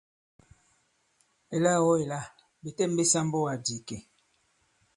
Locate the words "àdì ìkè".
3.53-3.97